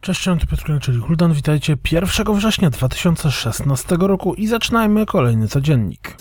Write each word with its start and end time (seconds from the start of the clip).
Cześć, 0.00 0.24
tu 0.24 0.46
Piotr 0.46 0.80
czyli 0.80 0.98
Huldan. 0.98 1.32
Witajcie 1.32 1.76
1 1.92 2.34
września 2.34 2.70
2016 2.70 3.96
roku 4.00 4.34
i 4.34 4.46
zaczynajmy 4.46 5.06
kolejny 5.06 5.48
codziennik. 5.48 6.16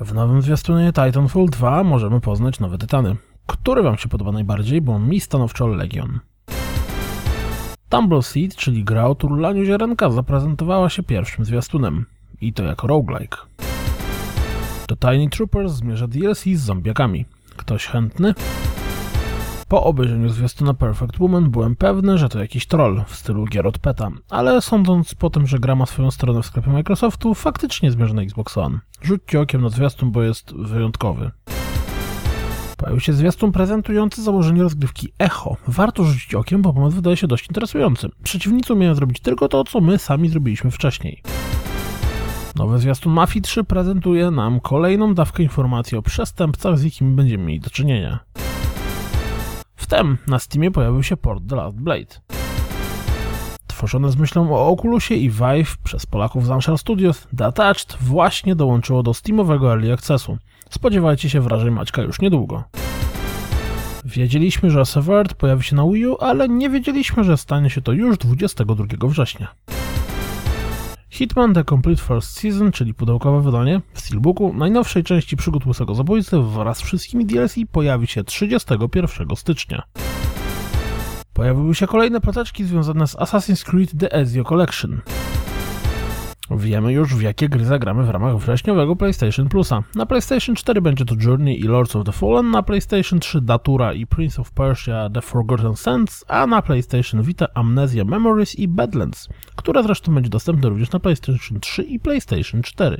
W 0.00 0.14
nowym 0.14 0.42
zwiastunie 0.42 0.92
Titanfall 0.92 1.46
2 1.46 1.84
możemy 1.84 2.20
poznać 2.20 2.60
nowe 2.60 2.78
tytany. 2.78 3.16
Który 3.46 3.82
wam 3.82 3.96
się 3.96 4.08
podoba 4.08 4.32
najbardziej, 4.32 4.80
bo 4.80 4.98
mi 4.98 5.20
stanowczo 5.20 5.66
Legion. 5.66 6.20
Tumble 7.88 8.22
Seed, 8.22 8.56
czyli 8.56 8.84
gra 8.84 9.06
o 9.06 9.14
turlaniu 9.14 9.64
ziarenka, 9.64 10.10
zaprezentowała 10.10 10.90
się 10.90 11.02
pierwszym 11.02 11.44
zwiastunem. 11.44 12.06
I 12.40 12.52
to 12.52 12.64
jako 12.64 12.86
roguelike. 12.86 13.38
Do 14.88 14.96
Tiny 14.96 15.30
Troopers 15.30 15.72
zmierza 15.72 16.08
DLC 16.08 16.44
z 16.44 16.60
zombiakami. 16.60 17.24
Ktoś 17.56 17.86
chętny? 17.86 18.34
Po 19.68 19.84
obejrzeniu 19.84 20.28
zwiastuna 20.28 20.74
Perfect 20.74 21.18
Woman 21.18 21.50
byłem 21.50 21.76
pewny, 21.76 22.18
że 22.18 22.28
to 22.28 22.38
jakiś 22.38 22.66
troll 22.66 23.04
w 23.06 23.16
stylu 23.16 23.44
gier 23.44 23.66
od 23.66 23.78
Peta, 23.78 24.10
ale 24.30 24.62
sądząc 24.62 25.14
po 25.14 25.30
tym, 25.30 25.46
że 25.46 25.58
gra 25.58 25.74
ma 25.74 25.86
swoją 25.86 26.10
stronę 26.10 26.42
w 26.42 26.46
sklepie 26.46 26.70
Microsoftu, 26.70 27.34
faktycznie 27.34 27.90
zmierza 27.90 28.14
na 28.14 28.22
Xbox 28.22 28.58
One. 28.58 28.78
Rzućcie 29.02 29.40
okiem 29.40 29.62
na 29.62 29.68
zwiastun, 29.68 30.10
bo 30.10 30.22
jest 30.22 30.54
wyjątkowy. 30.54 31.30
Pojawił 32.76 33.00
się 33.00 33.12
zwiastun 33.12 33.52
prezentujący 33.52 34.22
założenie 34.22 34.62
rozgrywki 34.62 35.12
Echo. 35.18 35.56
Warto 35.68 36.04
rzucić 36.04 36.34
okiem, 36.34 36.62
bo 36.62 36.72
pomysł 36.72 36.96
wydaje 36.96 37.16
się 37.16 37.26
dość 37.26 37.48
interesujący. 37.48 38.08
Przeciwnicy 38.22 38.72
umieją 38.72 38.94
zrobić 38.94 39.20
tylko 39.20 39.48
to, 39.48 39.64
co 39.64 39.80
my 39.80 39.98
sami 39.98 40.28
zrobiliśmy 40.28 40.70
wcześniej. 40.70 41.22
Nowy 42.56 42.78
zwiastun 42.78 43.12
Mafii 43.12 43.42
3 43.42 43.64
prezentuje 43.64 44.30
nam 44.30 44.60
kolejną 44.60 45.14
dawkę 45.14 45.42
informacji 45.42 45.98
o 45.98 46.02
przestępcach, 46.02 46.78
z 46.78 46.84
jakimi 46.84 47.16
będziemy 47.16 47.44
mieli 47.44 47.60
do 47.60 47.70
czynienia. 47.70 48.18
Wtem 49.86 50.18
na 50.26 50.38
Steamie 50.38 50.70
pojawił 50.70 51.02
się 51.02 51.16
port 51.16 51.42
The 51.48 51.56
Last 51.56 51.76
Blade. 51.76 52.20
Tworzone 53.66 54.10
z 54.10 54.16
myślą 54.16 54.54
o 54.54 54.68
Oculusie 54.68 55.14
i 55.14 55.30
Vive 55.30 55.76
przez 55.84 56.06
Polaków 56.06 56.46
z 56.46 56.50
Amshar 56.50 56.78
Studios, 56.78 57.26
The 57.36 57.46
Attached 57.46 57.96
właśnie 58.00 58.56
dołączyło 58.56 59.02
do 59.02 59.14
Steamowego 59.14 59.70
Early 59.70 59.92
Accessu. 59.92 60.38
Spodziewajcie 60.70 61.30
się 61.30 61.40
wrażeń 61.40 61.70
Maćka 61.70 62.02
już 62.02 62.20
niedługo. 62.20 62.64
Wiedzieliśmy, 64.04 64.70
że 64.70 64.86
Severed 64.86 65.34
pojawi 65.34 65.62
się 65.62 65.76
na 65.76 65.84
Wii 65.84 66.06
U, 66.06 66.16
ale 66.20 66.48
nie 66.48 66.70
wiedzieliśmy, 66.70 67.24
że 67.24 67.36
stanie 67.36 67.70
się 67.70 67.80
to 67.80 67.92
już 67.92 68.18
22 68.18 68.84
września. 69.08 69.48
Hitman 71.10 71.54
The 71.54 71.64
Complete 71.64 72.02
First 72.02 72.30
Season, 72.30 72.72
czyli 72.72 72.94
pudełkowe 72.94 73.42
wydanie 73.42 73.80
w 73.94 74.00
Steelbooku 74.00 74.52
najnowszej 74.52 75.04
części 75.04 75.36
przygód 75.36 75.66
Łysego 75.66 75.94
Zabójcy 75.94 76.40
wraz 76.40 76.78
z 76.78 76.82
wszystkimi 76.82 77.26
DLC 77.26 77.54
pojawi 77.72 78.06
się 78.06 78.24
31 78.24 79.36
stycznia. 79.36 79.82
Pojawiły 81.32 81.74
się 81.74 81.86
kolejne 81.86 82.20
ploteczki 82.20 82.64
związane 82.64 83.06
z 83.06 83.16
Assassin's 83.16 83.64
Creed 83.64 83.98
The 83.98 84.12
Ezio 84.12 84.44
Collection. 84.44 85.00
Wiemy 86.50 86.92
już 86.92 87.14
w 87.14 87.22
jakie 87.22 87.48
gry 87.48 87.64
zagramy 87.64 88.04
w 88.04 88.10
ramach 88.10 88.36
wrześniowego 88.36 88.96
PlayStation 88.96 89.48
Plusa. 89.48 89.82
Na 89.94 90.06
PlayStation 90.06 90.54
4 90.56 90.80
będzie 90.80 91.04
to 91.04 91.14
Journey 91.20 91.60
i 91.60 91.62
Lords 91.62 91.96
of 91.96 92.04
the 92.04 92.12
Fallen, 92.12 92.50
na 92.50 92.62
PlayStation 92.62 93.20
3 93.20 93.40
Datura 93.40 93.92
i 93.92 94.06
Prince 94.06 94.38
of 94.38 94.52
Persia 94.52 95.10
The 95.10 95.22
Forgotten 95.22 95.76
Sands, 95.76 96.24
a 96.28 96.46
na 96.46 96.62
PlayStation 96.62 97.22
Vita 97.22 97.46
Amnesia 97.54 98.04
Memories 98.04 98.58
i 98.58 98.68
Badlands, 98.68 99.28
która 99.56 99.82
zresztą 99.82 100.14
będzie 100.14 100.30
dostępna 100.30 100.68
również 100.68 100.90
na 100.90 101.00
PlayStation 101.00 101.60
3 101.60 101.82
i 101.82 102.00
PlayStation 102.00 102.62
4. 102.62 102.98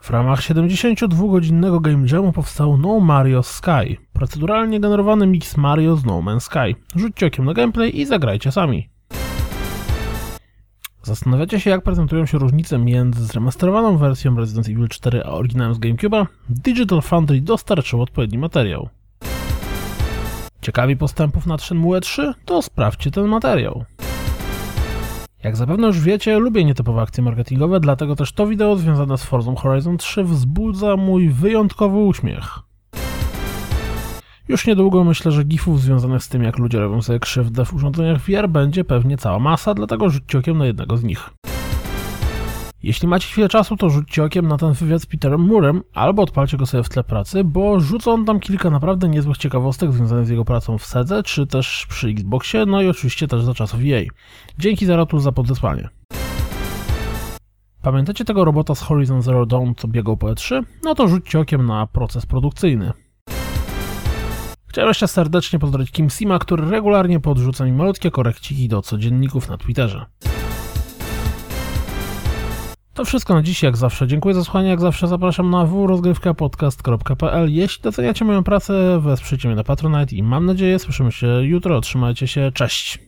W 0.00 0.10
ramach 0.10 0.40
72-godzinnego 0.40 1.80
Game 1.80 2.06
Jamu 2.12 2.32
powstał 2.32 2.78
No 2.78 3.00
Mario 3.00 3.42
Sky, 3.42 3.96
proceduralnie 4.12 4.80
generowany 4.80 5.26
mix 5.26 5.56
Mario 5.56 5.96
z 5.96 6.04
No 6.04 6.12
Man's 6.20 6.40
Sky. 6.40 6.74
Rzućcie 6.96 7.26
okiem 7.26 7.44
na 7.44 7.54
gameplay 7.54 8.00
i 8.00 8.06
zagrajcie 8.06 8.52
sami. 8.52 8.88
Zastanawiacie 11.02 11.60
się, 11.60 11.70
jak 11.70 11.82
prezentują 11.82 12.26
się 12.26 12.38
różnice 12.38 12.78
między 12.78 13.26
zremasterowaną 13.26 13.96
wersją 13.96 14.36
Resident 14.36 14.68
Evil 14.68 14.88
4 14.88 15.24
a 15.24 15.30
oryginałem 15.30 15.74
z 15.74 15.78
GameCube'a? 15.78 16.26
Digital 16.48 17.02
Foundry 17.02 17.40
dostarczył 17.40 18.02
odpowiedni 18.02 18.38
materiał. 18.38 18.88
Ciekawi 20.60 20.96
postępów 20.96 21.46
nad 21.46 21.62
Shenmue 21.62 22.00
3? 22.00 22.34
To 22.44 22.62
sprawdźcie 22.62 23.10
ten 23.10 23.26
materiał. 23.26 23.84
Jak 25.44 25.56
zapewne 25.56 25.86
już 25.86 26.00
wiecie, 26.00 26.38
lubię 26.38 26.64
nietypowe 26.64 27.02
akcje 27.02 27.24
marketingowe, 27.24 27.80
dlatego 27.80 28.16
też 28.16 28.32
to 28.32 28.46
wideo 28.46 28.76
związane 28.76 29.18
z 29.18 29.24
Forza 29.24 29.54
Horizon 29.54 29.98
3 29.98 30.24
wzbudza 30.24 30.96
mój 30.96 31.28
wyjątkowy 31.28 31.98
uśmiech. 31.98 32.58
Już 34.52 34.66
niedługo 34.66 35.04
myślę, 35.04 35.32
że 35.32 35.44
gifów 35.44 35.80
związanych 35.80 36.24
z 36.24 36.28
tym, 36.28 36.42
jak 36.42 36.58
ludzie 36.58 36.80
robią 36.80 37.02
sobie 37.02 37.18
krzywdę 37.18 37.64
w 37.64 37.74
urządzeniach 37.74 38.20
VR 38.20 38.48
będzie 38.48 38.84
pewnie 38.84 39.16
cała 39.16 39.38
masa, 39.38 39.74
dlatego 39.74 40.10
rzućcie 40.10 40.38
okiem 40.38 40.58
na 40.58 40.66
jednego 40.66 40.96
z 40.96 41.04
nich. 41.04 41.30
Jeśli 42.82 43.08
macie 43.08 43.26
chwilę 43.28 43.48
czasu, 43.48 43.76
to 43.76 43.90
rzućcie 43.90 44.24
okiem 44.24 44.48
na 44.48 44.58
ten 44.58 44.72
wywiad 44.72 45.02
z 45.02 45.06
Peterem 45.06 45.40
Murem, 45.40 45.82
albo 45.94 46.22
odpalcie 46.22 46.56
go 46.56 46.66
sobie 46.66 46.82
w 46.82 46.88
tle 46.88 47.04
pracy, 47.04 47.44
bo 47.44 47.80
rzuca 47.80 48.10
on 48.10 48.24
tam 48.24 48.40
kilka 48.40 48.70
naprawdę 48.70 49.08
niezłych 49.08 49.38
ciekawostek 49.38 49.92
związanych 49.92 50.26
z 50.26 50.30
jego 50.30 50.44
pracą 50.44 50.78
w 50.78 50.86
Sedze, 50.86 51.22
czy 51.22 51.46
też 51.46 51.86
przy 51.88 52.08
Xboxie, 52.08 52.66
no 52.66 52.82
i 52.82 52.88
oczywiście 52.88 53.28
też 53.28 53.44
za 53.44 53.54
czasów 53.54 53.80
EA. 53.80 54.02
Dzięki 54.58 54.86
Zaratul 54.86 55.20
za 55.20 55.32
podesłanie. 55.32 55.88
Pamiętacie 57.82 58.24
tego 58.24 58.44
robota 58.44 58.74
z 58.74 58.80
Horizon 58.80 59.22
Zero 59.22 59.46
Dawn, 59.46 59.72
co 59.76 59.88
biegał 59.88 60.16
po 60.16 60.26
E3? 60.26 60.62
No 60.84 60.94
to 60.94 61.08
rzućcie 61.08 61.40
okiem 61.40 61.66
na 61.66 61.86
proces 61.86 62.26
produkcyjny. 62.26 62.92
Chciałem 64.72 64.88
jeszcze 64.88 65.08
serdecznie 65.08 65.58
pozdrowić 65.58 65.90
Kim 65.90 66.10
Sima, 66.10 66.38
który 66.38 66.70
regularnie 66.70 67.20
podrzuca 67.20 67.64
mi 67.64 67.72
malutkie 67.72 68.10
korekciki 68.10 68.68
do 68.68 68.82
codzienników 68.82 69.48
na 69.48 69.58
Twitterze. 69.58 70.06
To 72.94 73.04
wszystko 73.04 73.34
na 73.34 73.42
dziś, 73.42 73.62
jak 73.62 73.76
zawsze. 73.76 74.06
Dziękuję 74.06 74.34
za 74.34 74.44
słuchanie, 74.44 74.68
jak 74.68 74.80
zawsze 74.80 75.08
zapraszam 75.08 75.50
na 75.50 75.64
www.rozgrywkapodcast.pl 75.66 77.52
Jeśli 77.52 77.82
doceniacie 77.82 78.24
moją 78.24 78.44
pracę, 78.44 79.00
wesprzyjcie 79.00 79.48
mnie 79.48 79.56
na 79.56 79.64
Patronite 79.64 80.16
i 80.16 80.22
mam 80.22 80.46
nadzieję 80.46 80.78
słyszymy 80.78 81.12
się 81.12 81.26
jutro. 81.26 81.80
Trzymajcie 81.80 82.26
się, 82.26 82.52
cześć! 82.54 82.98